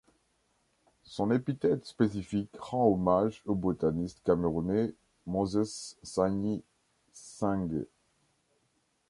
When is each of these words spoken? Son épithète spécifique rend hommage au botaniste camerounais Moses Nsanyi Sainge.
Son 1.03 1.29
épithète 1.29 1.85
spécifique 1.85 2.49
rend 2.57 2.87
hommage 2.91 3.43
au 3.45 3.53
botaniste 3.53 4.19
camerounais 4.23 4.95
Moses 5.27 5.95
Nsanyi 6.03 6.63
Sainge. 7.13 7.85